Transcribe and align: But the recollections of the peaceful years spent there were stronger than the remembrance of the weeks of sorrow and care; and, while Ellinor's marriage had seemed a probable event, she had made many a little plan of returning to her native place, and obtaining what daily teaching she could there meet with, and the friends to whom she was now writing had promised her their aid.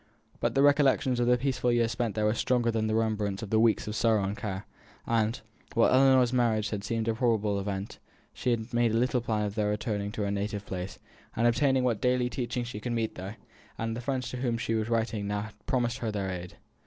But 0.39 0.55
the 0.55 0.63
recollections 0.63 1.19
of 1.19 1.27
the 1.27 1.37
peaceful 1.37 1.71
years 1.71 1.91
spent 1.91 2.15
there 2.15 2.25
were 2.25 2.33
stronger 2.33 2.71
than 2.71 2.87
the 2.87 2.95
remembrance 2.95 3.43
of 3.43 3.51
the 3.51 3.59
weeks 3.59 3.87
of 3.87 3.95
sorrow 3.95 4.23
and 4.23 4.35
care; 4.35 4.65
and, 5.05 5.39
while 5.75 5.93
Ellinor's 5.93 6.33
marriage 6.33 6.71
had 6.71 6.83
seemed 6.83 7.07
a 7.07 7.13
probable 7.13 7.59
event, 7.59 7.99
she 8.33 8.49
had 8.49 8.61
made 8.73 8.73
many 8.73 8.87
a 8.87 8.93
little 8.93 9.21
plan 9.21 9.45
of 9.45 9.55
returning 9.59 10.11
to 10.13 10.23
her 10.23 10.31
native 10.31 10.65
place, 10.65 10.97
and 11.35 11.45
obtaining 11.45 11.83
what 11.83 12.01
daily 12.01 12.31
teaching 12.31 12.63
she 12.63 12.79
could 12.79 12.93
there 12.93 12.95
meet 12.95 13.15
with, 13.19 13.35
and 13.77 13.95
the 13.95 14.01
friends 14.01 14.27
to 14.31 14.37
whom 14.37 14.57
she 14.57 14.73
was 14.73 14.87
now 14.87 14.93
writing 14.95 15.29
had 15.29 15.53
promised 15.67 15.99
her 15.99 16.11
their 16.11 16.31
aid. 16.31 16.55